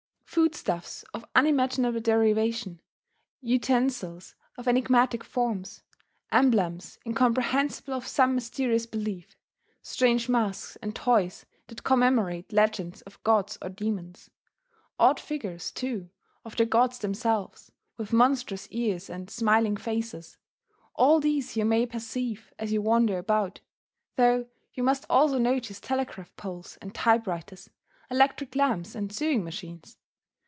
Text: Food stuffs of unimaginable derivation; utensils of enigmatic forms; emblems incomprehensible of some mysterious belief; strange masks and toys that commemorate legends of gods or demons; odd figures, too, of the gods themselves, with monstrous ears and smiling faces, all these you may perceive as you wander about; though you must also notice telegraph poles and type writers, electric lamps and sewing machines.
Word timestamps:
Food 0.33 0.55
stuffs 0.55 1.03
of 1.13 1.25
unimaginable 1.35 1.99
derivation; 1.99 2.79
utensils 3.41 4.33
of 4.57 4.65
enigmatic 4.65 5.25
forms; 5.25 5.83
emblems 6.31 6.97
incomprehensible 7.05 7.93
of 7.93 8.07
some 8.07 8.33
mysterious 8.33 8.85
belief; 8.85 9.35
strange 9.81 10.29
masks 10.29 10.77
and 10.77 10.95
toys 10.95 11.45
that 11.67 11.83
commemorate 11.83 12.53
legends 12.53 13.01
of 13.01 13.21
gods 13.25 13.57
or 13.61 13.67
demons; 13.67 14.29
odd 14.97 15.19
figures, 15.19 15.69
too, 15.69 16.09
of 16.45 16.55
the 16.55 16.65
gods 16.65 16.99
themselves, 16.99 17.73
with 17.97 18.13
monstrous 18.13 18.69
ears 18.71 19.09
and 19.09 19.29
smiling 19.29 19.75
faces, 19.75 20.37
all 20.95 21.19
these 21.19 21.57
you 21.57 21.65
may 21.65 21.85
perceive 21.85 22.53
as 22.57 22.71
you 22.71 22.81
wander 22.81 23.17
about; 23.17 23.59
though 24.15 24.47
you 24.73 24.81
must 24.81 25.05
also 25.09 25.37
notice 25.37 25.81
telegraph 25.81 26.33
poles 26.37 26.77
and 26.81 26.95
type 26.95 27.27
writers, 27.27 27.69
electric 28.09 28.55
lamps 28.55 28.95
and 28.95 29.11
sewing 29.11 29.43
machines. 29.43 29.97